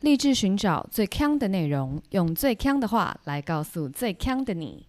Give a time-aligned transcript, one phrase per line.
[0.00, 4.86] 立志寻找最强的内容，用最强的话来告诉最强的你。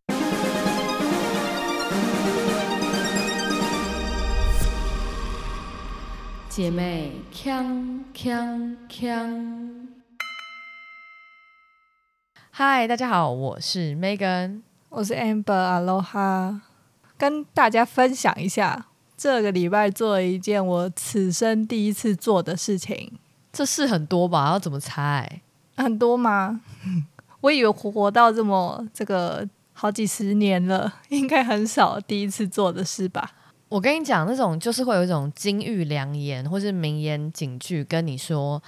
[6.48, 9.88] 姐妹，强强强！
[12.52, 16.60] 嗨，大家好，我是 Megan，我是 Amber，Aloha，
[17.18, 18.86] 跟大家分享一下
[19.18, 23.14] 这个礼拜做了一件我此生第一次做的事情。
[23.52, 24.48] 这事很多吧？
[24.52, 25.42] 要怎么猜？
[25.78, 26.62] 很多吗？
[27.42, 33.32] 我以为活到这么这个好几十年了，应该很少第一次做的事吧？
[33.70, 38.62] 我跟你讲，那种就是会有一种金玉良言或是名言警句，跟你说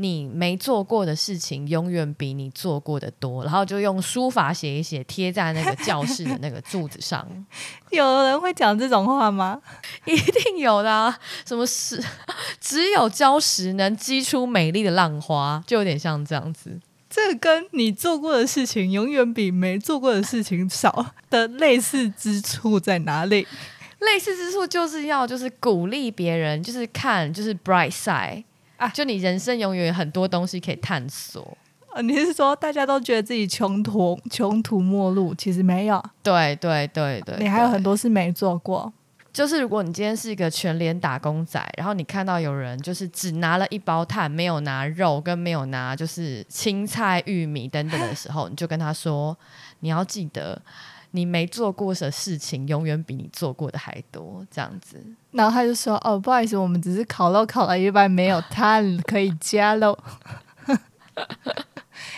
[0.00, 3.44] 你没做过的事情，永远比你做过的多。
[3.44, 7.26] 然后就用书法写一写，贴在那个教室的那个柱子上。
[7.90, 9.60] 有人会讲这种话吗？
[10.06, 11.18] 一定有的啊！
[11.46, 12.02] 什么是
[12.58, 16.80] 只有礁石能激出美丽的浪花，就有点像这样子。
[17.08, 23.46] 这跟你做过的事情永远比没做过的事情少的类似之处在哪里？
[23.98, 28.44] 类似之处就是要就是鼓励别人，就是看就是 bright side
[28.80, 31.56] 啊，就你人生永远有很多东西可以探索。
[31.92, 36.02] 呃，你是说大家都觉得自己穷途穷途末路，其实没有。
[36.22, 38.90] 对对对对，你还有很多事没做过。
[39.32, 49.36] 就是如果你今天是一个全联打工仔，然后你看到有人就是只拿了一包碳，没有拿肉跟没有拿就是青菜、玉米等等的时候，你就跟他说，
[49.80, 50.60] 你要记得。
[51.12, 55.04] 你没做过的事情，永远比你做过的还多，这样子。
[55.32, 59.98] 然后他就说：“哦，不好意思，我们只是烤肉烤了一半，没有炭可以加喽。”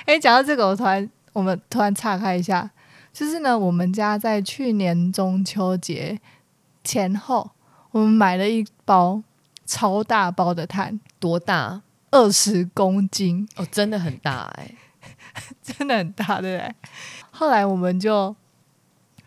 [0.04, 2.70] 哎，讲到这个，我突然我们突然岔开一下，
[3.12, 6.20] 就是呢，我们家在去年中秋节
[6.84, 7.50] 前后，
[7.92, 9.22] 我们买了一包
[9.64, 11.80] 超大包的碳，多大？
[12.10, 14.74] 二十公斤哦，真的很大哎，
[15.62, 16.74] 真的很大，对不对？
[17.30, 18.36] 后来我们就。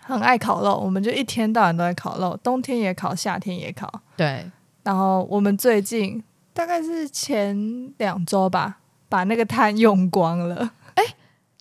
[0.06, 3.92] 很爱烤肉，我们就一天到晚都在烤肉，冬天也烤，夏天也烤。
[4.16, 4.50] 对，
[4.84, 8.78] 然后我们最近大概是前两周吧，
[9.10, 10.72] 把那个炭用光了。
[10.94, 11.04] 哎，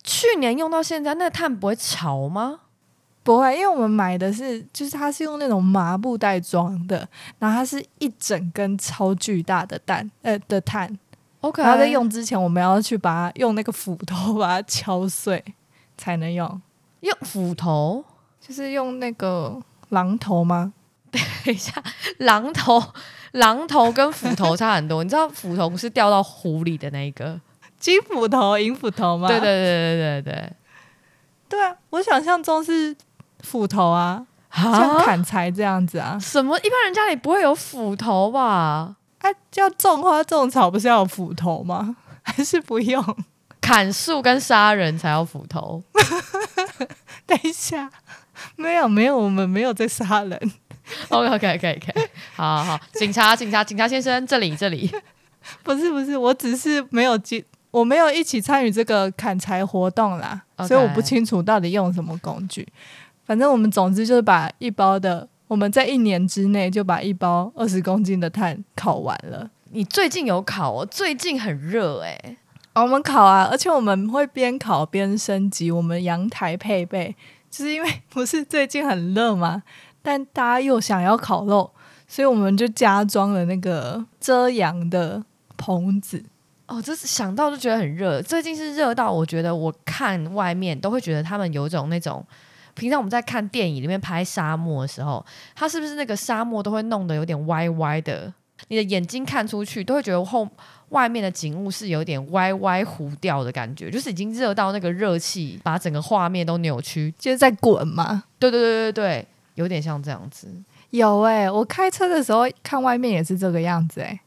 [0.03, 2.59] 去年用到现在，那炭不会潮吗？
[3.23, 7.07] 不会，因为我们买的是，就是它是用那种麻布袋装的，
[7.39, 10.95] 然后它是一整根超巨大的蛋，呃的炭。
[11.41, 15.43] OK，然后在用之前，我们要去把它用那个斧头把它敲碎
[15.97, 16.61] 才能用。
[17.01, 18.05] 用斧头？
[18.47, 19.57] 就是用那个
[19.91, 20.73] 榔头吗？
[21.11, 21.71] 等一下，
[22.19, 22.81] 榔头，
[23.33, 25.03] 榔头跟斧头差很多。
[25.03, 27.39] 你知道斧头是掉到湖里的那一个
[27.79, 29.27] 金斧头、银斧头吗？
[29.27, 30.53] 对对对对对对
[31.49, 31.75] 对啊！
[31.91, 32.95] 我想象中是
[33.39, 36.19] 斧头啊，像砍柴这样子啊。
[36.19, 36.57] 什么？
[36.59, 38.95] 一般人家里不会有斧头吧？
[39.19, 41.95] 啊，要种花种草不是要有斧头吗？
[42.23, 43.03] 还是不用？
[43.65, 45.81] 砍树跟杀人才要斧头？
[47.25, 47.89] 等一下。
[48.55, 50.39] 没有没有，我们没有在杀人。
[51.09, 54.93] OK OK OK OK，好好好，警察警察警察先生，这里这里，
[55.63, 62.67] 不是不是，我只是没有进，我没有一起参与这个砍柴活动啦，所以我不清楚到底用什么工具。
[63.25, 69.49] 反正我们总之就是把一包的，我们在一年之内就把一包二十公斤的碳烤完了。
[69.71, 70.85] 你最近有烤哦？
[70.85, 72.37] 最近很热哎，
[72.81, 77.15] 我们烤啊，而且我们会边烤边升级我们阳台配备。
[77.49, 79.63] 就是因为 不是最近很热吗？
[80.01, 81.71] 但大家又想要烤肉，
[82.05, 85.23] 所以我们就加装了那个遮阳的
[85.55, 86.21] 棚子。
[86.67, 88.21] 哦，这是想到就觉得很热。
[88.21, 92.25] 最近是热到我觉得，我看外面都会觉得他们有种那种，
[92.73, 95.25] 平常我们在看电影里面拍沙漠的时候，
[95.55, 98.33] 它是不是那个沙漠都会弄得有点歪歪的？
[98.67, 100.45] 你的眼睛看出去都会觉得后。
[100.89, 108.23] 外面的景物是有点歪歪糊掉的感觉，就是已经热到那个热气把整个画面都扭曲，就是在滚嘛。
[108.39, 110.47] 对对对对对，有点像这样子。
[110.91, 114.21] 有哎，我开车的时候看外面也是这个样子哎。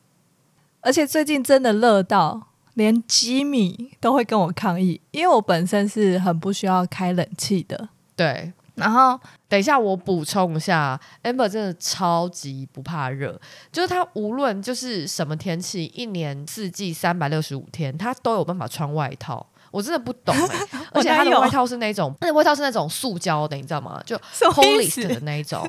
[0.81, 7.89] 而且最近真的热到连吉米都会跟我抗议，因为我本身是很不需要开冷气的。
[8.15, 8.53] 对。
[8.79, 13.39] 然后等一下，我补充一下，amber 真的超级不怕热，
[13.73, 19.45] 就是他无论就是什么天气，一年四季三百六十五天，他都有办法穿外套。
[19.71, 20.35] 我真的不懂，
[20.93, 24.03] 而且他的外套是那种， 那外套是那种塑胶的，你知道吗？
[24.07, 25.63] 就 polyester 的那一种，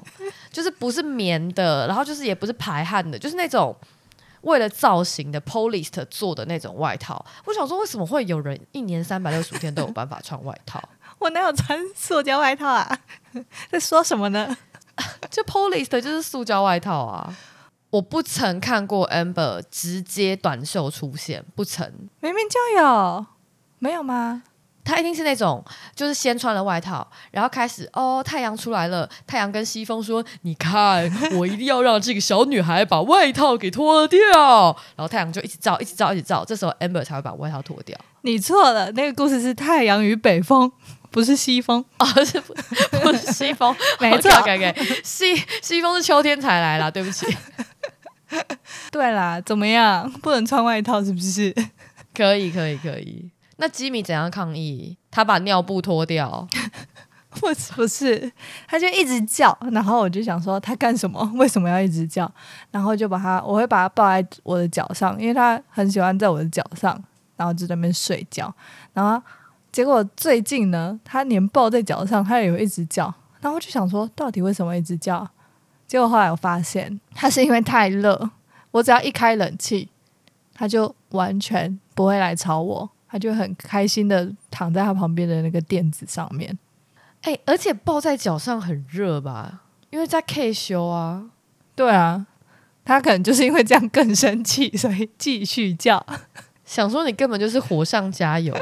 [0.49, 3.75] 就是不是棉的，然后就是也不是排汗的，就是那种
[4.41, 7.23] 为了造型的 polyester 做的那种外套。
[7.43, 10.81] 我想说，为什么会有人一年三百六十五天都有办法穿外套？
[11.19, 12.99] 我哪有穿塑胶外套啊？
[13.71, 14.57] 在说什么呢？
[15.29, 17.35] 就 polyester 就是塑胶外套啊。
[17.91, 21.85] 我不曾看过 Amber 直接短袖出现，不曾。
[22.19, 23.25] 明明就有，
[23.79, 24.43] 没有吗？
[24.85, 25.63] 他一定是那种，
[25.95, 31.07] 就是先穿了外套，然后开始哦，太阳出来了，太阳跟西风说：“你看，
[31.37, 34.19] 我一定要让这个小女孩把外套给脱掉。”
[34.95, 37.95] 然后太阳就一直照，一直照，一直照，这时候 Amber 才会把外套脱掉。
[38.21, 40.71] 你错了，那个故事是太阳与北风，
[41.11, 41.83] 不是西风。
[41.97, 42.53] 哦，是不
[43.01, 43.75] 不是西风？
[43.99, 47.25] 没错 k OK，西西风是秋天才来啦，对不起。
[48.91, 50.09] 对啦，怎么样？
[50.21, 51.53] 不能穿外套是不是？
[52.13, 53.29] 可以，可以，可以。
[53.57, 54.97] 那吉米怎样抗议？
[55.11, 56.47] 他把尿布脱掉。
[57.39, 58.31] 不是不是，
[58.67, 61.23] 他就一直叫，然后我就想说他干什么？
[61.35, 62.29] 为什么要一直叫？
[62.71, 67.01] 然后就把他，我会把他抱在我的脚上，因为他很喜欢在我的脚上，
[67.37, 68.53] 然后就在那边睡觉。
[68.93, 69.21] 然后
[69.71, 73.13] 结果最近呢，他连抱在脚上，他也会一直叫。
[73.41, 75.27] 然后我就想说，到底为什么一直叫？
[75.87, 78.29] 结果后来我发现，他是因为太热，
[78.71, 79.89] 我只要一开冷气，
[80.53, 86.57] 他就完全不会来吵我，他就很开心的躺在他旁边的那个垫子上面。
[87.21, 89.61] 哎、而且抱在脚上很热吧？
[89.89, 91.29] 因为在 K 修啊。
[91.75, 92.25] 对啊，
[92.83, 96.05] 他可能就是因为这样更生气，所以继续叫。
[96.65, 98.53] 想说你根本就是火上加油。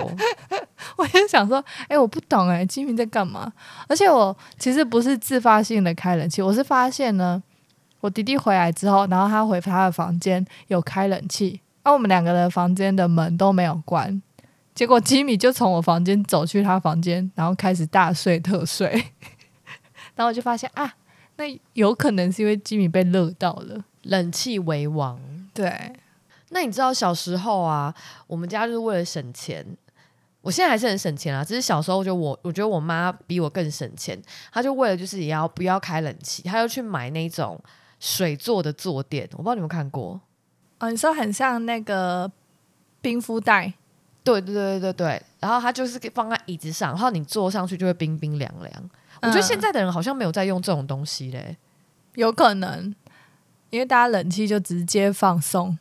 [0.98, 3.52] 我就想说，哎、我不懂哎、金明在干嘛？
[3.88, 7.42] 而且我其实不是自发性的开冷气，我是发现呢，
[8.02, 14.22] 我弟弟回来之后，然后他回他的房间有开冷气，而、我们两个的房间的门都没有关。
[14.76, 18.90] 结果吉米就从我房间走去他房间，然后开始大睡特睡。
[20.16, 20.94] 然后我就发现啊，
[21.38, 23.84] 那有可能是因为吉米被热到了。
[24.04, 25.20] 冷气为王。
[25.54, 25.94] 对，
[26.50, 27.94] 那你知道小时候啊，
[28.28, 29.66] 我们家就是为了省钱，
[30.48, 34.18] 我现在还是很省钱啊，只是小时候就我我觉得我妈比我更省钱，
[34.50, 37.62] 她就为了就是也要不要开冷气，她就去买那种
[38.00, 40.22] 水做的坐垫，我不知道你们有没有看过。
[40.80, 42.32] 哦，你说很像那个
[43.02, 43.74] 冰敷袋，
[44.24, 48.90] 对对对对对，然后它就是放在椅子上，然后你坐上去就会冰冰凉凉。
[49.22, 51.58] 我觉得嗯现在的人好像没有在用这种东西嘞。
[52.16, 52.96] 有可能，
[53.70, 55.78] 因为大家冷气就直接放松。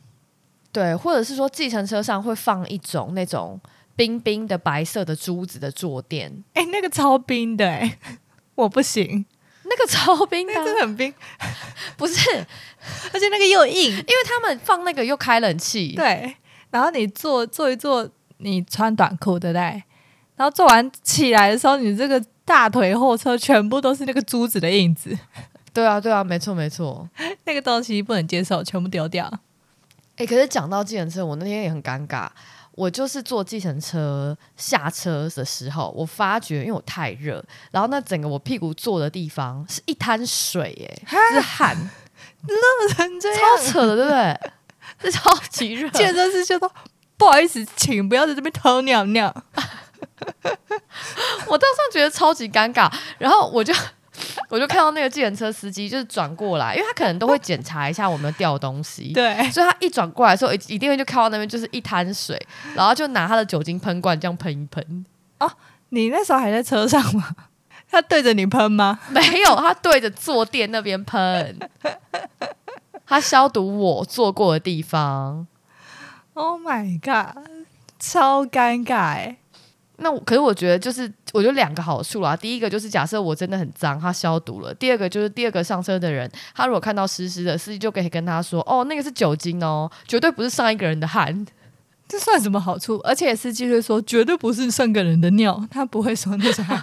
[0.73, 3.57] 对，或者是说计程车上会放一种那种
[3.97, 7.97] 冰冰的白色的珠子的坐垫，哎、那个超冰的哎、
[8.55, 9.25] 我不行，
[9.63, 11.13] 那个超冰的啊、那个真的很冰，
[11.97, 12.29] 不是，
[13.11, 13.91] 而且那个又硬。
[13.91, 16.37] 因为他们放那个又开冷气，对，
[16.69, 18.07] 然后你坐坐一坐，
[18.37, 19.83] 你穿短裤对不对？
[20.35, 25.17] 然后做完起来的时候，你这个大腿后侧全部都是那个珠子的印子，
[25.73, 27.09] 对啊对啊，没错没错。
[27.45, 29.27] 那个东西不能接受，全部丢掉。
[30.17, 32.29] 哎、可是讲到计程车，我那天也很尴尬。
[32.77, 41.75] 我就是坐计程车下车的时候，我发觉因为我太热，然后那整个我屁股坐的地方是一滩水、哎，是汗，
[42.95, 44.51] 成这样超扯的，对不对？
[45.01, 45.89] 是超级 热。
[45.89, 46.71] 健身师就说
[47.17, 49.33] ：“不好意思，请不要在这边偷尿尿。
[51.47, 53.73] 我当时觉得超级尴尬，然后我就
[54.49, 62.39] 我就看到那个计程车司机就是转过来，因为他可能都会检查一下我们掉东”西，对，所以他一转过来的时候，一一定会就看到那边就是一滩水，
[62.75, 65.05] 然后就拿他的酒精喷罐这样喷一喷。
[65.39, 65.51] 哦
[65.89, 67.35] 你那时候还在车上吗？
[67.89, 68.99] 他对着你喷吗？
[69.09, 71.57] 没有，他对着坐垫那边喷，
[73.05, 75.47] 他消毒我坐过的地方。
[76.33, 77.47] Oh my god，
[77.97, 79.37] 超尴尬哎！
[79.99, 82.35] 那可是我觉得就是，我觉得两个好处啦。
[82.35, 91.45] 第一个就是假设我真的很脏，他消毒了；第二个就是第二个上车的人，他如果看到湿湿的，司机就可以跟他说：“哦，那个是酒精哦，绝对不是上一个人的汗。
[92.07, 92.97] 这算什么好处？
[93.03, 96.81] 而且司机会说绝对不是上个人的尿，他不会说那是汗。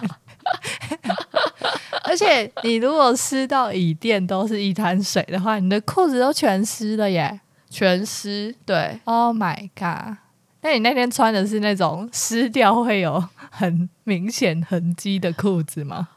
[2.03, 10.17] 而且你如果湿到椅垫都是一滩水的话，你的裤子都全湿了耶全湿。”对，！Oh my god！
[10.65, 16.07] 那你那天穿的是那种湿掉会有很明显痕迹的裤子吗？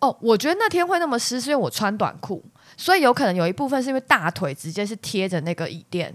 [0.00, 2.44] 哦，我觉得那天会那么湿，是因为我穿短裤，
[2.76, 6.12] 所以有可能有一部分是因为大腿直接是贴着那个椅垫。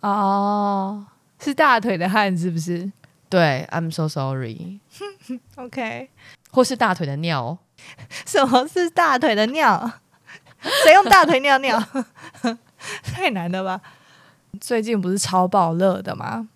[0.00, 1.06] 哦，
[1.38, 2.90] 是大腿的汗是不是
[3.28, 6.10] 对，I'm so sorry，？OK，
[6.50, 7.56] 或是大腿的尿。
[8.26, 9.92] 什么是大腿的尿？
[10.82, 11.80] 谁用大腿尿尿？
[13.04, 13.80] 太难了吧！
[14.60, 16.48] 最近不是超爆热的吗？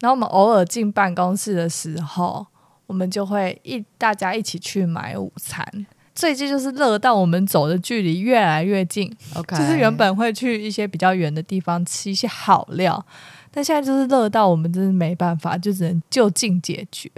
[0.00, 2.46] 然后我们偶尔进办公室的时候，
[2.86, 5.86] 我们就会一大家一起去买午餐。
[6.14, 13.02] 最近就是热到我们走的距离越来越近，OK，就是原本会去一些比较远的地方吃一些好料，
[13.50, 17.10] 但现在就是热到我们真是没办法，就只能就近解决。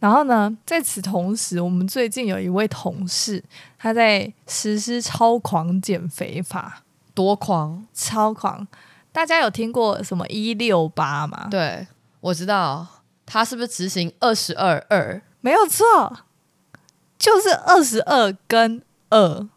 [0.00, 3.42] 然后呢，在此同时，我们最近有一位同事，
[3.78, 6.82] 他在实施超狂减肥法。
[7.14, 7.86] 多狂。
[7.94, 8.66] 超狂。
[9.14, 11.46] 大家有听过什么一六八吗？
[11.48, 11.86] 对，
[12.20, 12.84] 我知道
[13.24, 15.22] 他是不是执行二十二二？
[15.40, 15.86] 没有错，
[17.16, 19.48] 就是二十二跟二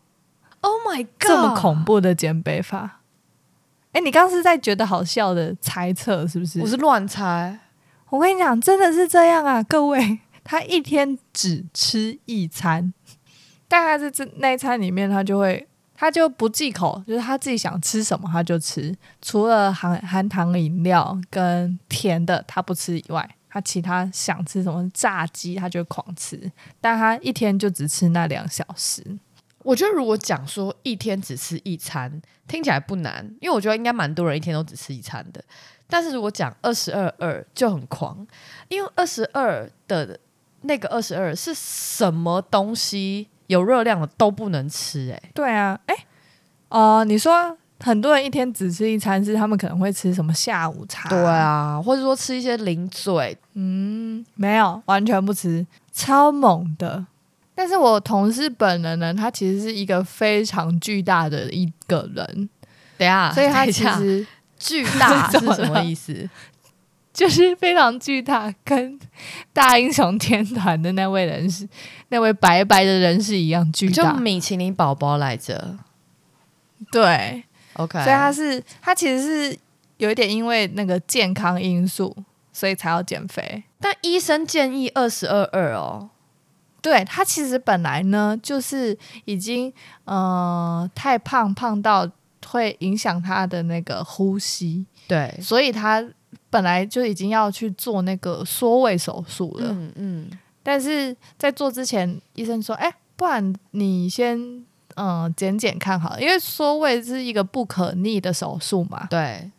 [0.61, 1.83] Oh my god，这么恐！
[1.83, 3.01] 怖的减肥法。
[3.93, 6.61] 哎，你刚刚是在觉得好笑的猜测是不是？
[6.61, 7.59] 我是乱猜。
[8.11, 12.93] 我跟你讲，真的是这样啊，各位，他一天只吃一餐，
[13.67, 15.67] 大概是这那一餐里面，他就会
[15.99, 29.03] 他就不忌口，就是他自己想吃什么他就吃，除了含含糖饮料跟甜的他不吃以外，他其他想吃什么炸鸡他就狂吃，但他一天就只吃那两小时。
[29.63, 35.43] 我觉得如果讲说一天只吃一餐，听起来不难，因为我觉得应该蛮多人一天都只吃一餐的。
[35.89, 38.25] 但是如果讲二十二二就很狂，
[38.69, 40.19] 因为二十二的
[40.61, 45.95] 那个二十二是什么东西有热量的都不能吃、欸，对啊，哎，
[46.69, 51.09] 哦、你说很多人一天只吃一餐，是他们可能会吃什么下午茶？
[51.09, 57.05] 对，啊，或者说吃一些零嘴，嗯，没有，完全不吃，超猛的。
[57.55, 62.49] 但是我同事本人呢，他其实是一个非常巨大的一个人，
[62.97, 64.25] 等一下，所以他其实
[64.59, 66.29] 巨大是 什么意思？
[67.19, 68.99] 就是非常巨大，跟
[69.51, 71.67] 大英雄天团的那位人士，
[72.09, 74.13] 那位白白的人士一样巨大。
[74.13, 74.19] 就。
[74.19, 75.79] 米其林宝宝来着。
[76.91, 77.43] 对
[77.73, 79.59] ，，OK，所以他是他其实是
[79.97, 82.15] 有一点因为那个健康因素，
[82.53, 83.63] 所以才要减肥。
[83.79, 86.11] 但医生建议二十二二哦，
[86.83, 88.95] 对他其实本来呢，就是
[89.25, 89.73] 已经
[90.05, 92.07] 呃太胖，胖到
[92.45, 96.07] 会影响他的那个呼吸，对，所以他
[96.49, 99.67] 本来就已经要去做那个缩胃手术了。
[99.69, 100.29] 嗯嗯，
[100.63, 104.37] 但是在做之前，医生说：“哎、不然你先
[104.95, 109.05] 嗯、呃减减看好了，因为缩胃是一个不可逆的手术嘛。
[109.09, 109.51] 对，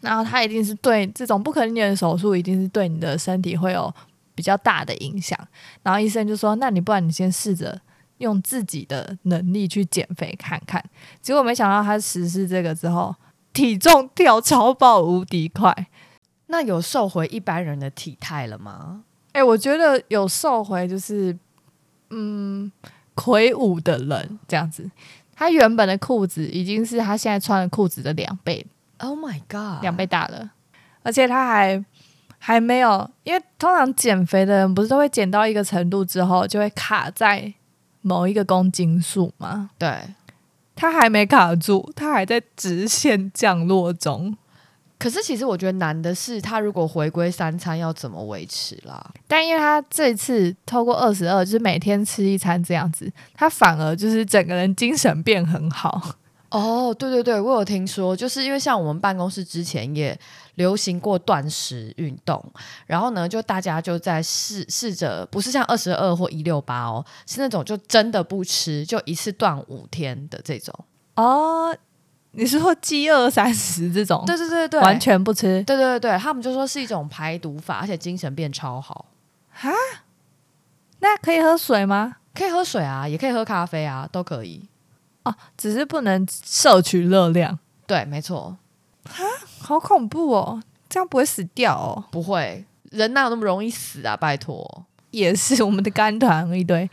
[0.00, 3.92] 然后它一定是对这种不可逆的手术，一定是对你的身体会有
[4.34, 5.38] 比较大的影响。
[5.82, 7.80] 然后医生就说：那你不然你先试着
[8.18, 10.84] 用自己的能力去减肥看看。
[11.20, 13.14] 结果没想到他实施这个之后，
[13.52, 15.88] 体重掉超爆无敌快。
[16.48, 19.04] 那有瘦回一般人的体态了吗？
[19.32, 21.36] 哎、我觉得有瘦回就是
[22.10, 22.70] 嗯
[23.14, 24.90] 魁梧的人这样子。
[25.36, 28.66] 他原本的裤子已经是他现在穿的裤子的两倍
[28.98, 29.80] Oh my god！
[29.82, 30.50] 两倍大了，
[31.04, 31.84] 而且他还
[32.38, 37.54] 还没有，因为通常减肥的人不是都会减到一个程度之后就会卡在
[38.00, 39.70] 某一个公斤数吗？
[39.78, 40.14] 对，
[40.74, 44.36] 他还没卡住，他还在直线降落中。
[44.98, 49.12] 可是其实我觉得难的是，他如果回归三餐要怎么维持啦？
[49.26, 56.16] 但因为他这次透过二十二，就是每天吃一餐这样子，他反而就是整个人精神变很好。
[56.50, 60.18] 哦，对对对，我有听说，就是因为像我们办公室之前也
[60.54, 62.42] 流行过断食运动，
[62.86, 70.74] 然后呢，就大家就在试试着，不是像二十二或一六八哦，是那种就真的不吃，就一次断五天的这种。
[71.16, 71.76] 哦，
[72.32, 74.22] 你是说饥饿三十这种？
[74.26, 75.62] 对对对对，完全不吃。
[75.64, 79.06] 对对对，他们就说是一种排毒法，而且精神变超好。
[81.00, 82.16] 那可以喝水吗？
[82.34, 84.68] 可以喝水啊，也可以喝咖啡啊，都可以。
[85.24, 87.58] 哦，只是不能摄取热量。
[87.86, 88.56] 对，没错，
[89.60, 90.62] 好恐怖哦！
[90.88, 92.04] 这样不会死掉哦？
[92.10, 94.16] 不会，人哪有那么容易死啊？
[94.16, 96.88] 拜托， 也是我们的肝团一堆。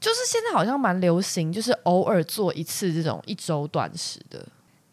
[0.00, 4.46] 就是现在好像蛮流行，就是偶尔做一次这种一周断食的。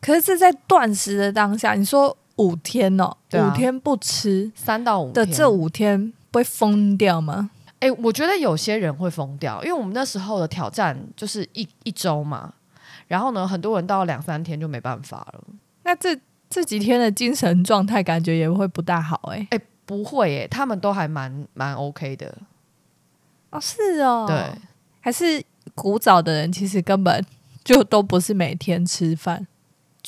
[0.07, 5.13] 可是是在断食的当下，你说五天哦，五天不吃三到五天。
[5.13, 7.49] 的这五天不会疯掉吗？
[7.79, 12.53] 哎、我觉得有些人会疯掉，因为我们那时候的挑战就是一一周嘛，
[13.07, 15.43] 然后呢，很多人到两三天就没办法了。
[15.83, 16.17] 那这
[16.49, 22.33] 这几天的精神状态感觉也会不大好哎、哎、不会耶，他们都还蛮蛮 OK 的。
[23.49, 24.61] 哦，是哦，对，
[25.01, 25.43] 还是
[25.75, 27.21] 古早的人其实根本
[27.65, 29.45] 就都不是每天吃饭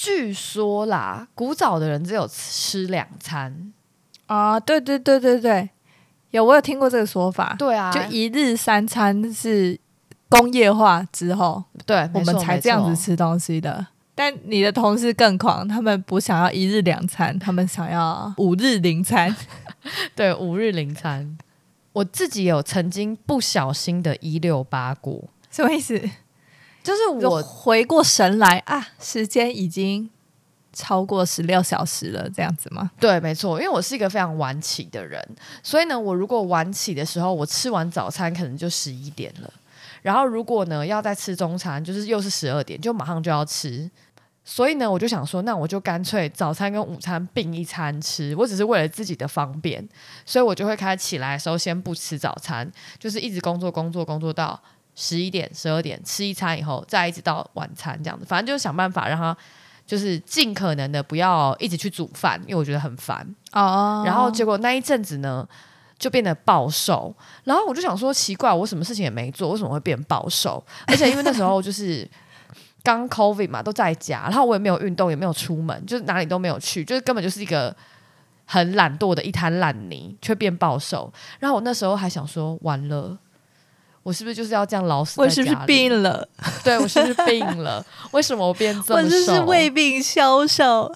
[0.02, 3.74] 据说啦，古早的人只有吃两餐。
[4.28, 4.58] 啊。
[4.58, 5.70] 对对对对对，
[6.32, 9.78] 有我有听过这个说法，对啊，就一日三餐是
[10.30, 12.96] 工业化之后，对，我们才这样子。
[12.96, 13.88] 吃东西的。
[14.16, 19.36] 但你的同事更狂，他们不想要一日两餐，他们想要五日零餐。
[20.16, 21.38] 对，五日零餐。
[21.92, 26.02] 我自己有曾经不小心的一六八过，什么意思？
[26.90, 30.10] 就是我我回过神来啊，时间已经
[30.74, 32.90] 超过十六小时了，这样子吗？
[33.00, 35.24] 对，没错，因为我是一个非常晚起的人，
[35.62, 39.54] 所以呢，我如果晚起的时候，我吃完早餐可能就十一点了，
[40.02, 43.88] 然后如果呢要再吃中餐，就是又是十二点，就马上就要吃，
[44.44, 48.36] 所以呢，我就想说，那我就干脆早餐跟午餐并一餐吃。
[48.36, 49.88] 我只是为了自己的方便，
[50.26, 52.68] 所以我就会开始起来的时候先不吃早餐，
[52.98, 54.60] 就是一直工作工作工作到
[54.96, 58.26] 十一点、十二点吃一餐以后，再一直到晚餐这样子。
[58.26, 59.36] 反正就是想办法让他
[59.86, 63.26] 就是尽可能的不要一直去煮饭，因为我觉得很烦。
[63.54, 65.48] 哦然后结果那一阵子呢，
[65.98, 67.16] 就变得暴瘦。
[67.44, 70.64] 然后我就想说，奇怪，我什么事情也没做，为什么会变暴瘦？
[70.86, 72.08] 而且因为那时候就是
[72.84, 77.76] 刚 COVID 嘛，都在家，然后我也没有运动，也没有出门，就是哪里都没有去，就是根本就是一个
[78.46, 81.12] 很懒惰的一滩烂泥，却变暴瘦。
[81.40, 83.18] 然后我那时候还想说，完了。
[84.04, 85.56] 我是不是就是要这样老死在我是不是？
[85.66, 86.28] 病了？
[86.64, 87.86] 对我是不是病了？
[88.12, 89.06] 为什么我变这么瘦？
[89.06, 90.92] 我是不是胃病消瘦？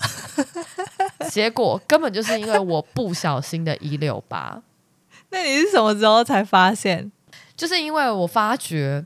[1.29, 4.62] 结果根本就是因为我不小心的一六八。
[5.29, 7.12] 那你是什么时候才发现？
[7.55, 9.05] 就是因为我发觉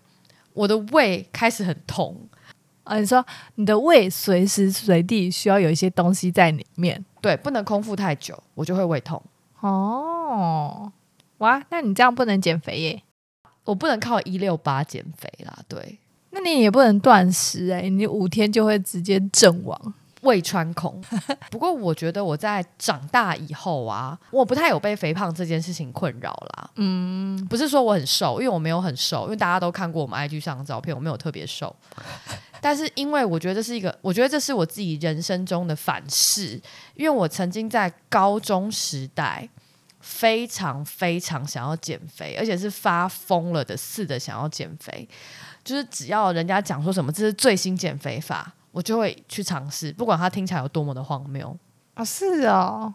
[0.54, 2.16] 我的胃开始很痛，
[2.84, 3.26] 啊，你说
[3.56, 9.22] 你的胃随时随地需要有一些东西在里面对，不能空腹太久，我就会胃痛。
[9.60, 10.92] 哦。
[11.40, 13.04] 哇，那你这样不能减肥耶？
[13.68, 16.00] 我不能靠一六八减肥啦，对，
[16.32, 19.94] 那你也不能断食哎，你五天就会直接阵亡。
[20.22, 21.00] 胃穿孔。
[21.52, 26.70] 不过我觉得我在长大以后啊，我不太有被肥胖这件事情困扰啦。
[26.76, 31.74] 嗯，不是说我很瘦，因为我没有很瘦，因为大家都看过我们 IG 上的照片，我没有特别瘦。
[32.60, 36.60] 但是因为我觉得这是一个，我觉得这是我自己人生中的反噬，
[36.96, 39.48] 因为我曾经在高中时代
[40.08, 45.08] 非常非常想要减肥，而且是发疯了的似的想要减肥，
[45.66, 51.56] 就是只要人家讲说什么这是最新减肥法，我就会去尝试，不管它听起来有多么的荒谬。
[51.96, 52.94] 哦，是哦，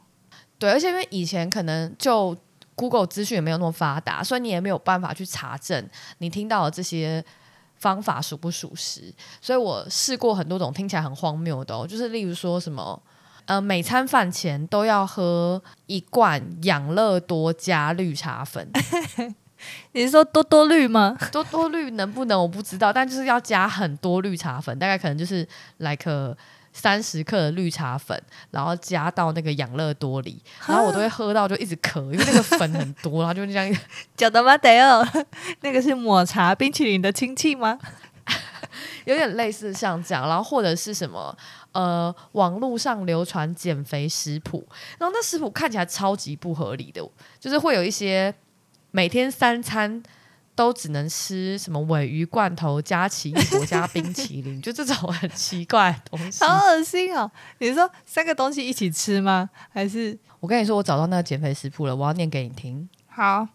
[0.58, 2.34] 对，而且因为以前可能就
[2.74, 5.86] Google 资讯也没有那么发达，所以你也没有办法去查证
[6.18, 7.22] 你听到的这些
[7.76, 9.12] 方法属不属实。
[9.40, 13.00] 所以我试过很多种听起来很荒谬的、哦，就是例如说什么。
[13.46, 18.70] 呃，每餐饭前都要喝一罐养乐多加绿茶粉，
[19.92, 21.16] 你是说多多绿吗？
[21.30, 25.46] 多多绿能不能我不知道，但就是要加很多绿茶粉，大概可能就是
[25.78, 26.36] 来个
[26.72, 33.78] 三十克的绿茶粉，然后加到那个养乐多里，然后我都会喝到就一直咳，因为那个粉很多，然后就这样
[34.16, 34.56] 叫 的吗？
[34.56, 35.06] 得哦，
[35.60, 37.78] 那个是抹茶冰淇淋的亲戚吗？
[39.04, 41.36] 有点类似像这样，然后或者是什么
[41.72, 44.66] 呃，网络上流传减肥食谱，
[44.98, 47.02] 然后那食谱看起来超级不合理的，
[47.40, 48.34] 就是会有一些
[48.90, 50.02] 每天三餐
[50.54, 56.44] 都只能吃什么尾鱼罐头加奇异果加冰淇淋，就这种很奇怪的东西。
[56.44, 57.30] 好恶心哦！
[57.58, 59.48] 你是说三个东西一起吃吗？
[59.70, 62.86] 还是我跟你说，我找到那个减肥食谱了，我要念给你听。
[63.06, 63.48] 好？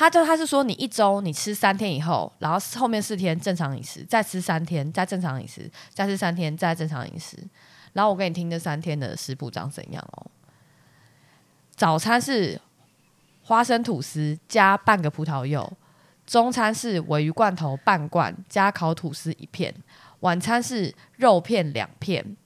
[0.00, 7.36] 他就他是说，你一周你吃三天以后，然后后面四天正常饮食，再吃三天，再正常饮食，再吃三天，再正常饮食。
[7.92, 10.26] 然后我给你听这三天的食谱长怎样哦。
[11.76, 12.58] 早餐是
[13.42, 15.70] 花生吐司加半个葡萄柚，
[16.26, 19.74] 中餐是尾鱼罐头半罐加烤吐司一片，
[20.20, 22.38] 晚餐是肉片两片，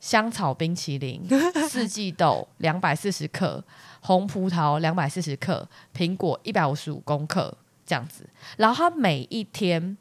[0.00, 1.28] 香草冰淇淋、
[1.68, 3.62] 四季豆两百四十克。
[4.02, 8.28] 红葡萄两百四十克，苹果一百五十五公克这样子。
[8.58, 9.96] 然后他每一天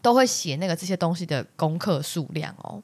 [0.00, 2.82] 都会写那个这些东西的功课数量哦。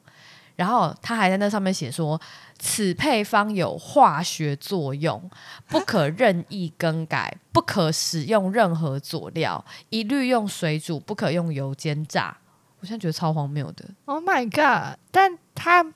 [0.55, 2.19] 然后他还在那上面写说，
[2.59, 5.19] 此配方有化学作用，
[5.67, 12.37] 不可任意更改，不可使用任何佐料，一律用水煮，不可用油煎炸。
[12.79, 13.89] 我现在觉得超荒谬的。
[14.05, 14.99] Oh my god！
[15.09, 15.91] 但他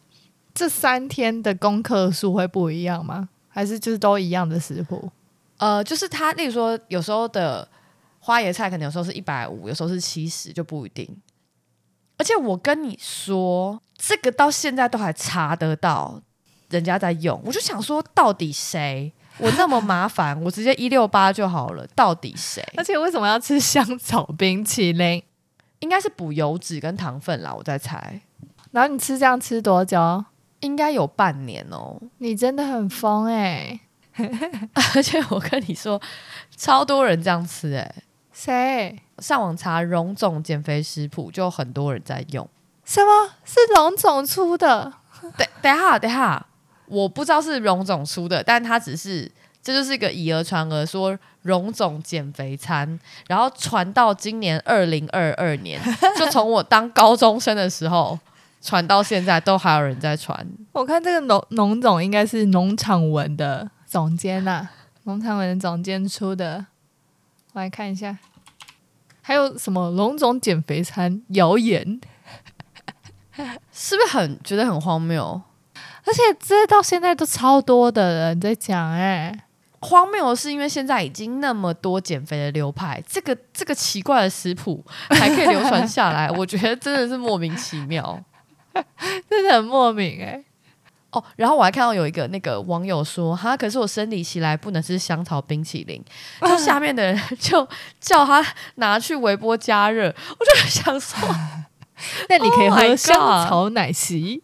[0.56, 3.30] 这三天的功课数会不一样吗？
[3.58, 5.12] 还是就是都一样的食谱？
[5.58, 7.68] 呃，就是他，例如说，有时候的
[8.20, 11.10] 花椰菜可能有时候是一百五，有时候是七十，就不一定。
[12.20, 16.22] 而且我跟你说，这个到现在都还查得到
[16.70, 19.12] 人家在用，我就想说，到底谁？
[19.40, 21.84] 我那么麻烦，我直接一六八就好了。
[21.96, 22.64] 到底谁？
[22.78, 25.24] 而且为什么要吃香草冰淇淋？
[25.80, 28.22] 应该是补油脂跟糖分啦，我在猜。
[28.70, 30.24] 然后你吃这样吃多久？
[30.62, 33.80] 应该有半年哦、你真的很疯哎、
[34.96, 36.02] 而且我跟你说，
[36.56, 37.96] 超多人这样吃诶、
[38.34, 39.00] 谁？
[39.20, 42.48] 上网查荣总减肥食谱，就很多人在用。
[42.86, 44.94] 什么是荣总出的？
[45.38, 46.46] 等等一下，等一下，
[46.86, 55.82] 我不知道是荣总出的，但他只是这就是一个以讹传讹，说荣总减肥餐，然后传到今年二零二二年，
[56.18, 58.18] 就从我当高中生的时候
[58.62, 60.46] 传到现在，都还有人在传。
[60.74, 64.68] 我看这个农农总应该是农场文的总监呐、
[65.04, 66.66] 农场文的总监出的。
[67.54, 68.18] 我来看一下，
[69.22, 72.00] 还有什么龙总减肥餐谣言？
[73.72, 75.42] 是不是很觉得很荒谬？
[76.06, 79.46] 而且这到现在都超多的人在讲、哎，
[79.80, 88.24] 荒谬是，因为现在已经那么多减肥的流派，这个这个奇怪的食谱还可以流传下来， 我觉得真的是莫名其妙。
[89.30, 90.44] 真的很莫名哎、
[91.12, 96.04] 哦，然后我还看到有一个那个网友说，哈，可是我生理期来不能吃香草冰淇淋，
[96.42, 97.68] 就下面的人就
[98.00, 101.18] 叫他拿去微波加热，我就想说，
[102.30, 104.44] 那你可以 Oh 喝香草奶昔。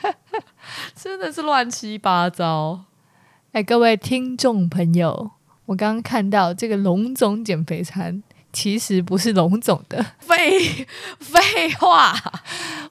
[0.94, 2.84] 真的是乱七八糟。
[3.52, 5.30] 哎，各位听众朋友，
[5.66, 10.04] 我刚刚看到这个龙总减肥餐，其实不是龙总的。
[10.18, 10.86] 废
[11.18, 12.14] 废话，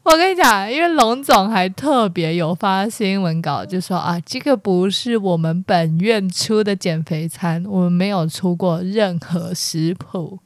[0.09, 10.39] 我跟你讲，因为龙总还特别有发新闻稿，就说啊，这个不是我们本院出的减肥餐，我们没有出过任何食谱，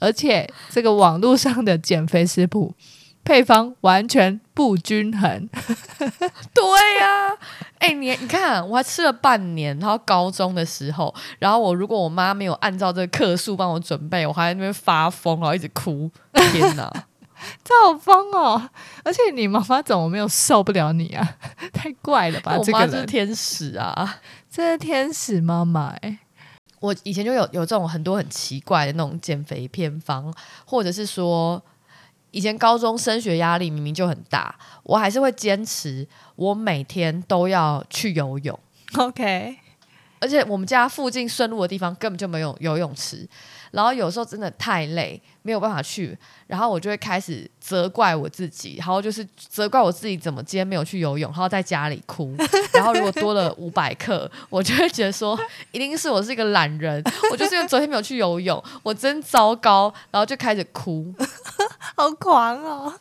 [0.00, 2.74] 而且这个网络上的减肥食谱
[3.22, 5.48] 配方完全不均衡。
[6.52, 6.64] 对
[7.00, 7.38] 呀、
[7.78, 16.10] 哎、你你看，我还吃了半年，然后高中的时候，然后我如果我妈没有按照这个克数帮我准备，我还在那边发疯，然后一直哭。
[16.50, 16.92] 天哪！
[17.62, 18.70] 这好疯哦！
[19.04, 21.36] 而且你妈妈怎么没有受不了你啊？
[21.72, 22.56] 太怪了吧！
[22.56, 24.20] 我妈就是这个人天使啊！
[24.50, 26.18] 这是天使妈妈哎、
[26.80, 30.32] 我以前就有有这种很多很奇怪的那种减肥偏方，
[30.64, 31.62] 或者是说，
[32.30, 34.54] 以前高中升学压力明明就很大，
[34.84, 38.58] 我还是会坚持，我每天都要去游泳。
[38.96, 39.56] OK，
[40.24, 43.28] 而且我们家附近顺路的地方根本就没有游泳池，
[43.72, 52.34] 然后有时候真的太累，没有办法去，然后我就会开始责怪我自己，然后就是责怪我自己怎么今天没有去游泳，然后在家里哭，
[52.72, 55.38] 然后如果多了五百克，我就会觉得说
[55.72, 61.14] 一定是我是一个懒人，我就是因为昨天没有去游泳，我真糟糕，然后就开始哭。
[61.94, 62.94] 好狂哦！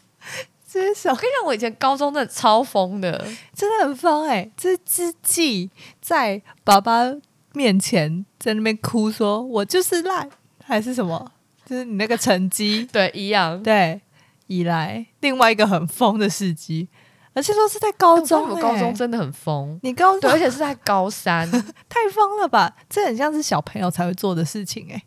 [0.73, 3.11] 这是什么我跟你讲，我以前高中真的超疯的，
[3.53, 5.69] 真的很疯哎、这之际
[6.01, 7.13] 在爸爸
[7.53, 10.27] 面前在那边哭说，我就是烂，
[10.63, 11.31] 还是什么？
[11.63, 13.61] 就是你那个成绩， 对，一样。
[13.61, 14.01] 对，
[14.47, 16.89] 以来另外一个很疯的事迹，
[17.35, 21.47] 而且说是在高中、我欸，高中真的很疯，你高中而且是在高三。
[21.87, 22.75] 太疯了吧？
[22.89, 25.03] 这很像是小朋友才会做的事情哎、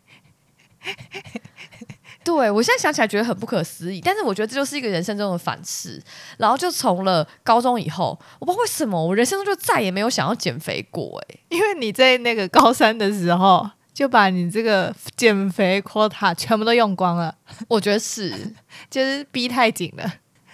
[2.27, 5.97] 对我现在想起来觉得很不可思议，但是我觉得这就是一个人生中的反思。
[6.37, 11.39] 然后就从了高中以后，我不知道为什么我人生中就再也没有想要减肥过、欸。
[11.47, 17.33] 因为你在那个高三的时候就把你这个减肥 quota 全部都用光了，
[17.69, 18.53] 我觉得是。
[18.89, 20.13] 就是逼太紧了。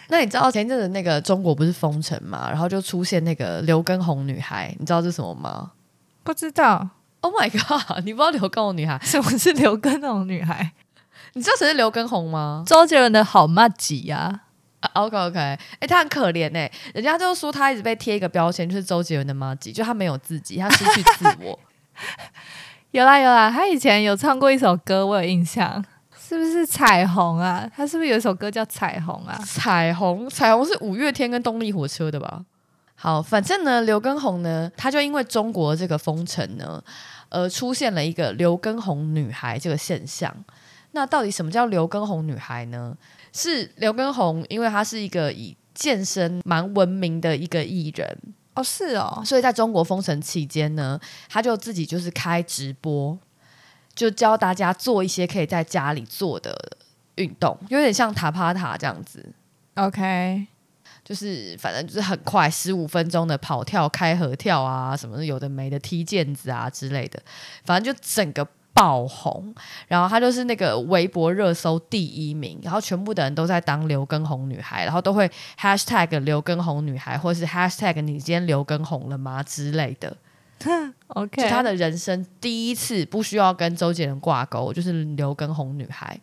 [0.09, 5.71] 那你知道前一阵子那个中国不是封城嘛，然后就出现那个刘畊宏女孩，你知道是什么吗
[6.23, 6.88] 不知道
[7.21, 8.03] ？Oh my god！
[8.05, 8.99] 你不知道刘畊宏女孩？
[9.01, 10.73] 什么是刘畊宏女孩，
[11.34, 12.63] 你知道谁是刘畊宏吗？
[12.65, 14.41] 周杰伦的好妈吉呀、
[14.82, 21.60] 啊，OK OK，哎、他很可怜哎、人家就说他一直被贴一个标签，就是周杰伦的妈吉，就他没有自己，他失去自我。
[22.91, 25.84] 有啦有啦，他以前有唱过一首歌，我有印象，
[26.15, 27.67] 是不是彩虹啊？
[27.76, 29.36] 他是不是有一首歌叫彩虹啊？
[29.43, 32.46] 彩虹，彩虹是五月天跟动力火车的吧？
[32.93, 36.84] 好，反正呢，刘畊宏呢，他就因为中国这个封城呢，
[37.30, 40.32] 呃，出现了一个刘畊宏女孩这个现象。
[40.93, 42.97] 那到底什么叫刘畊宏女孩呢？
[43.34, 48.17] 是刘畊宏，因为她是一个以健身蛮闻名的一个艺人，
[48.53, 53.17] 哦，是哦，所以在中国封城期间呢，他就自己就是开直播，
[53.95, 56.56] 就教大家做一些可以在家里做的
[57.15, 59.34] 运动，有点像塔帕塔这样子。
[59.73, 60.45] OK，
[61.03, 67.19] 就是反正就是很快，十五分钟的跑跳、开合跳啊，什么有的没的踢毽子啊之类的，
[67.65, 69.53] 反正就整个爆红。
[69.88, 80.15] 然后她就是那个微博热搜第一名，然后全部的人都在当刘畊宏女孩，然后都会 hashtag 刘畊宏女孩，或是 hashtag 你今天刘畊宏了吗之类的。
[81.07, 86.19] OK，就她的人生第一次不需要跟周杰伦挂钩，就是刘畊宏女孩。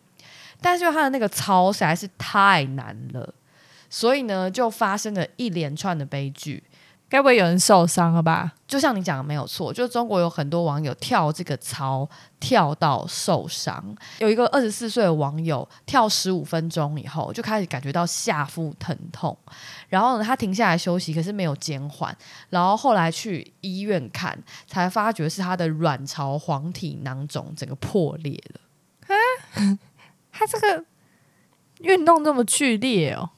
[0.59, 3.33] 但是她的那个操实在是太难了，
[3.89, 6.63] 所以呢，就发生了一连串的悲剧。
[7.11, 8.53] 该不会有人受伤了吧？
[8.65, 12.07] 就像你讲的没有错，就中国有很多网友跳这个操
[12.39, 19.37] 跳到受伤，有一个二十四岁的网友跳十五分钟以后就开始感觉到下腹疼痛，
[19.89, 22.15] 然后呢他停下来休息，可是没有减缓，
[22.49, 28.61] 然后后来去医院看，才发觉是他的卵巢黄体囊肿整个破裂了。
[30.31, 30.85] 他这个
[31.79, 33.29] 运动这么剧烈哦，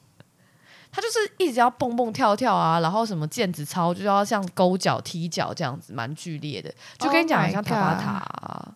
[0.94, 6.72] 他就是一直要蹦蹦跳跳啊，然后什么毽子操就要像勾脚踢脚这样子，蛮剧烈的。
[6.98, 8.74] 就跟你讲，Oh 像塔巴塔啊、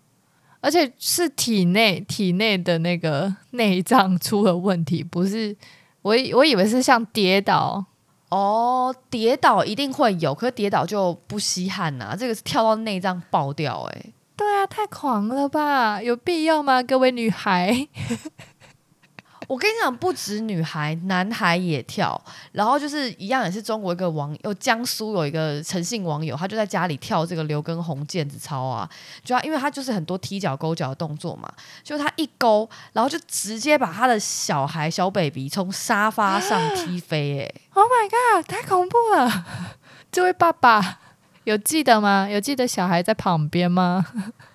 [0.60, 5.56] 而且是体内体内的那个内脏出了问题，不是。
[6.02, 7.84] 我以我以为是像跌倒，
[8.30, 16.00] 哦，跌倒一定会有，可是跌倒就不稀罕呐、这个是跳到内脏爆掉、欸，对啊，太狂了吧？
[16.00, 16.82] 有必要吗？
[16.82, 17.88] 各位女孩，
[19.48, 22.20] 我跟你讲，不止女孩，男孩也跳。
[22.52, 28.88] 然后就是一样，也是中国一个网友，江苏有一个诚信网友，他就在家里跳这个刘畊宏毽子操啊，
[29.24, 31.50] 就他因为他就是很多踢脚勾脚的动作嘛，
[31.82, 39.46] 就他一勾，然后就直接把他的小孩小 baby 从沙发上踢飞、欸，Oh my god，太恐怖了！
[40.12, 41.00] 这位爸爸
[41.44, 42.28] 有记得吗？
[42.28, 44.04] 有记得小孩在旁边吗？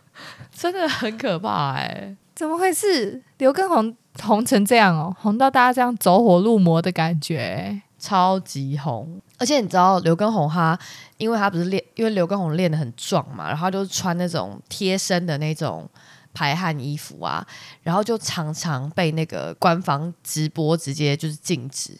[0.54, 3.24] 真的很可怕哎、怎么回事？
[3.40, 7.82] 刘畊宏红成这样哦，红到大家这样走火入魔的感觉。
[7.98, 9.22] 超级红。
[9.40, 10.78] 而且你知道刘畊宏他，
[11.18, 15.90] 因为他不是练，因为刘畊宏练得很壮嘛，然后他就穿那种贴身的那种
[16.34, 17.46] 排汗衣服啊，
[17.82, 21.98] 然后就常常被那个官方直播直接就是禁止，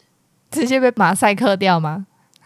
[0.52, 2.06] 直接被马赛克掉吗？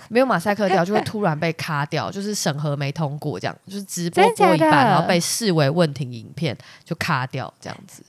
[0.09, 8.03] 没有马赛克掉，就会突然被卡掉，就是审核没通过，这样就是直播真的假的播一半，然后被视为问题影片就卡掉这样子。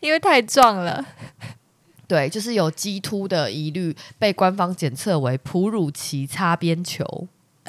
[0.00, 1.04] 因为太壮了。
[2.06, 7.26] 对，就是有鸡突的疑虑，被官方检测为哺乳期擦边球。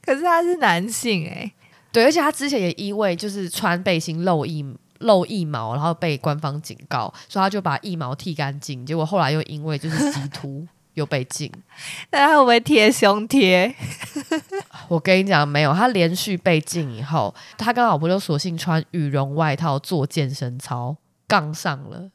[0.00, 1.52] 可是他是男性哎、
[1.92, 4.64] 对，而且他之前也因为就是穿背心露一
[5.00, 8.86] 露一毛，然后被官方警告，所以他就把一毛剃干净。
[8.86, 11.50] 结果后来又因为就是鸡突又被禁。
[12.10, 13.74] 那他会不会贴胸贴？
[14.88, 22.10] 我跟你讲，没有，他连续被禁以后，他跟老婆就索性穿羽绒外套做健身操，杠上了。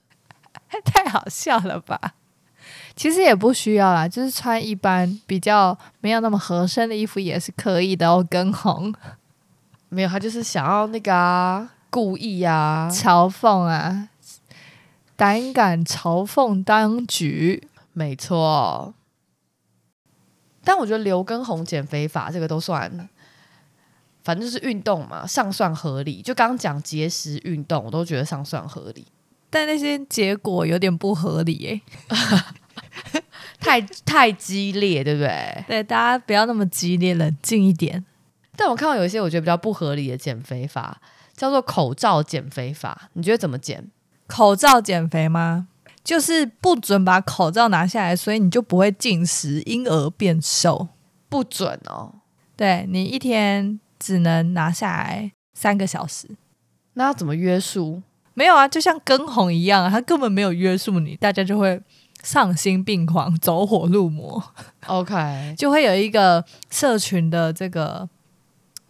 [0.84, 2.00] 太好笑了吧？
[2.96, 8.26] 其实也不需要啦，就是穿一般比较没有那么合身的衣服也是可以的哦。
[8.30, 8.94] 跟红
[9.90, 14.10] 没有，他就是想要那个啊，故意啊，嘲讽啊，
[15.16, 18.94] 胆敢嘲讽当局，没错。
[20.64, 23.10] 但我觉得刘畊宏减肥法这个都算，
[24.24, 26.22] 反正就是运动嘛，尚算合理。
[26.22, 29.08] 就刚刚讲节食运动，我都觉得尚算合理。
[29.50, 31.82] 但那些结果有点不合理耶、
[33.60, 35.64] 太 太激烈，对不对？
[35.68, 38.06] 对，大家不要那么激烈，冷静一点。
[38.56, 41.02] 但我看到有一些我觉得比较不合理的减肥法，
[41.36, 43.10] 叫做口罩减肥法。
[43.14, 43.90] 你觉得怎么减？
[44.28, 45.70] 口罩减肥吗？
[46.08, 50.88] 就是不准把口罩拿下来，所以你就不会进食，因而变瘦。
[51.28, 52.14] 不准哦。
[52.56, 56.30] 对你一天只能拿下来三个小时。
[56.94, 58.02] 那要怎么约束？
[58.34, 61.82] 没有啊，就像跟红一样、啊，他根本没有约束你，大家就会
[62.24, 64.42] 丧心病狂、走火入魔
[64.86, 68.08] ，OK， 就会有一个社群的这个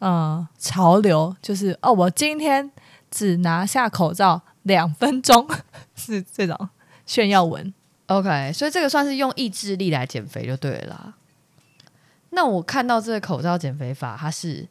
[0.02, 2.72] 嗯潮流，就是哦，我今天
[3.10, 5.48] 只拿下口罩两分钟，
[5.96, 6.70] 是这种
[7.08, 7.74] 炫耀文。
[8.06, 11.14] OK，所以这个算是用意志力来减肥就对了啦。
[12.30, 14.68] 那我看到这个口罩减肥法，它是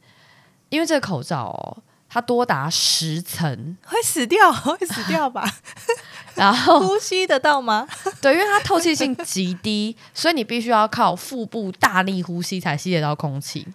[0.69, 5.43] 因为这个口罩哦，它多达十层，会死掉， 会死掉吧？
[6.35, 7.87] 然后呼吸得到吗？
[8.21, 13.67] 对，因为它透气性极低，所以你必须要靠腹部大力呼吸才吸得到空气。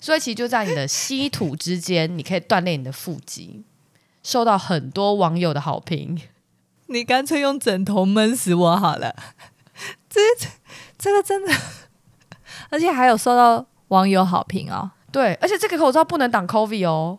[0.00, 3.64] 所以其实就在你的吸吐之间，你可以锻炼你的腹肌，
[4.22, 6.20] 受到很多网友的好评。
[6.88, 9.14] 你干脆用枕头闷死我好了。
[10.10, 10.20] 这
[10.98, 11.52] 这个真的，
[12.70, 14.90] 而且还有受到网友好评哦。
[15.12, 17.18] 对，而且这个口罩不能挡 COVID 哦。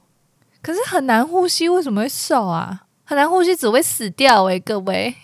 [0.62, 2.82] 可是很难呼吸，为什么会瘦啊？
[3.05, 5.15] 很难呼吸只会死掉诶、各位。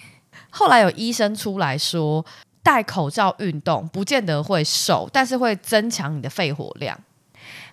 [0.50, 2.26] 后来有医生出来说，
[2.64, 6.98] 戴口罩运动不见得会瘦，但是会增强你的肺活量。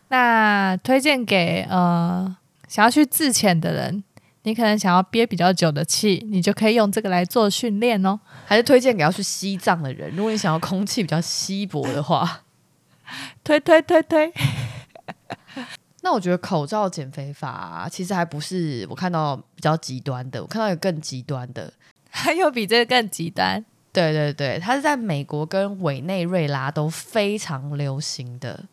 [0.09, 2.37] 那推荐给呃
[2.69, 4.05] 想要去自潜的人，
[4.45, 8.19] 你可能想要憋比较久的气，你就可以用这个来做训练哦。
[8.45, 12.43] 还是推荐给要去西藏的人，如果你想要空气比较稀薄的话，
[13.45, 14.33] 推推推推，
[16.03, 21.73] 那我觉得口罩减肥法、啊、其实还不是我看到比较极端的，我看到有更极端的。
[22.11, 23.65] 还有比这个更极端。
[23.93, 28.65] 对对对，它是在美国跟委内瑞拉都非常流行的，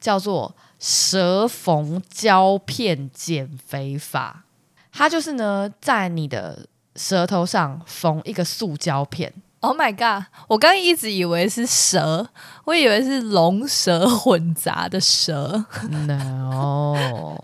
[0.00, 4.44] 叫做舌缝胶片减肥法。
[4.96, 9.30] 它就是呢，在你的舌头上缝一个塑胶片
[9.60, 10.24] ，Oh my god！
[10.48, 12.30] 我刚刚一直以为是蛇，
[12.64, 17.36] 我以为是龙蛇混杂的蛇，no，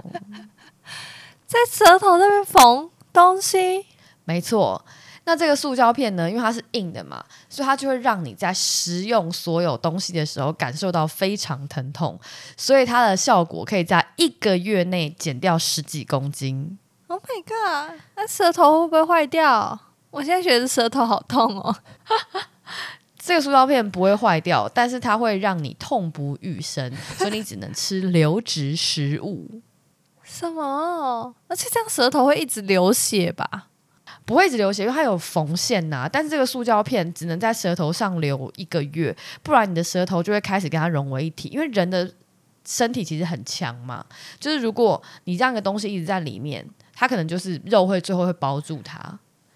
[1.46, 3.84] 在舌头那边缝东西。
[4.24, 4.82] 没错。
[5.24, 12.18] 那这个塑胶片呢，因为它是硬的嘛，所以它就会让你在食用所有东西的时候感受到非常疼痛，
[12.56, 16.78] 所以它的效果可以在一个月内减掉十几公斤。
[17.12, 18.00] Oh my god！
[18.16, 19.78] 那舌头会不会坏掉？
[20.10, 21.76] 我现在觉得舌头好痛哦。
[23.22, 29.60] 这个塑胶片不会坏掉，但是它会让你痛不欲生，所以你只能吃流质食物，
[30.22, 31.34] 什么？
[31.48, 33.68] 而且这样舌头会一直流血吧？
[34.24, 41.50] 不会一直流血，因为它有缝线呐、但是这个塑胶片只能在舌头上留一个月，不然你的舌头就会开始跟它融为一体。
[41.50, 42.10] 因为人的
[42.64, 44.04] 身体其实很强嘛，
[44.40, 48.98] 就是如果你这样的东西一直在里面，它可能就是肉会最后会包住它。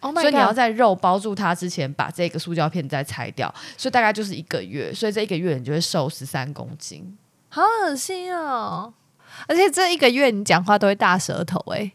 [0.00, 7.16] Oh 所以你要在肉包住它之前，把这个塑胶片再拆掉，所以大概就是一个月，所以这一个月你就会瘦十三公斤。
[7.48, 8.92] 好恶心哦！
[9.48, 11.92] 而且这一个月你讲话都会大舌头哎、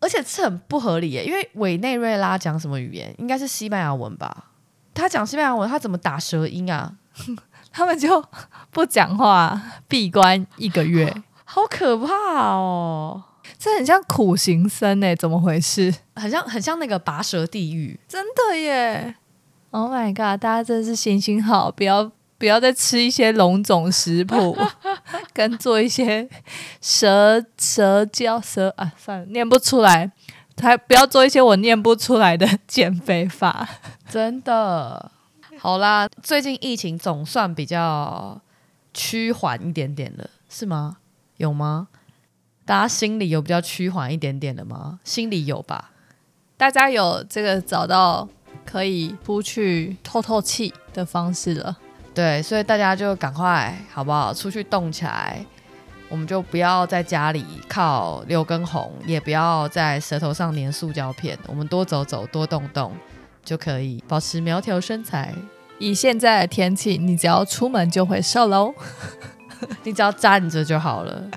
[0.00, 3.14] 而且这很不合理耶，因为委内瑞拉讲什么语言？
[3.18, 4.46] 应该是西班牙文吧？
[4.92, 6.96] 他讲西班牙文，他怎么打舌音啊？
[7.70, 8.24] 他们就
[8.70, 12.12] 不讲话，闭关一个月，好可怕
[12.54, 13.22] 哦！
[13.58, 15.92] 这很像苦行僧哎、怎么回事？
[16.14, 17.98] 很像很像那个拔舌地狱。
[18.06, 19.16] 真的耶
[19.70, 24.56] ！Oh my god，大家真是心情好，不要不要再吃一些龙种食谱，
[25.34, 26.28] 跟做一些
[26.80, 30.12] 蛇蛇胶蛇啊，算了，念不出来，
[30.62, 33.68] 还不要做一些我念不出来的减肥法。
[34.08, 35.10] 真的。
[35.58, 38.40] 好啦，最近疫情总算比较
[38.94, 40.98] 趋缓一点点了，是吗？
[41.38, 41.88] 有吗？
[42.68, 45.00] 大家心里有比较趋缓一点点的吗？
[45.02, 45.90] 心里有吧？
[46.58, 48.28] 大家有这个找到
[48.66, 51.78] 可以出去透透气的方式了。
[52.12, 54.34] 对，所以大家就赶快好不好？
[54.34, 55.42] 出去动起来，
[56.10, 62.92] 我们就不要在家里靠六根红，也不要在舌头上粘塑胶片，我们多走走，多动动，
[63.42, 65.34] 就可以保持苗条身材。
[65.78, 68.74] 以现在的天气，你只要出门就会瘦喽。
[69.84, 71.30] 你只要站着就好了。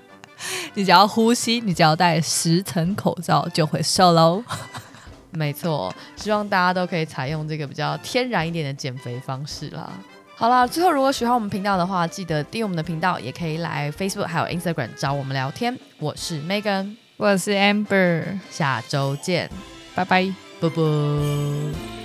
[0.74, 4.44] 你只要呼吸，你只要戴十层口罩就会瘦喽。
[5.32, 9.90] 没错，希望大家都可以采用这个比较天然一点的减肥方式啦。
[10.36, 15.78] 好啦，最后如果喜欢我们频道的话，记得订阅我们的频道，也可以来 Facebook 还有 Instagram 找我们聊天。
[16.00, 19.50] 我是 Megan，我是 Amber，下周见，
[19.94, 20.34] 拜拜。
[20.60, 22.01] 啵啵。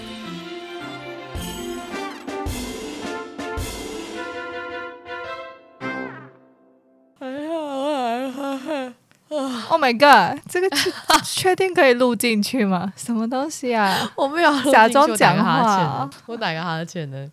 [9.68, 10.90] Oh my god，这个确
[11.24, 12.92] 确定可以录进去吗？
[12.96, 14.10] 什么东西啊？
[14.16, 17.30] 我没有假装讲讲哈欠话，我打个哈欠呢。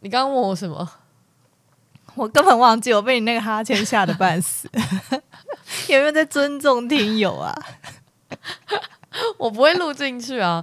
[0.00, 0.88] 你刚刚问我什么？
[2.14, 4.68] 我根本忘记，我被你那个哈欠吓得半死。
[5.88, 7.54] 有没有在尊重听友啊？
[9.38, 10.62] 我不会录进去啊。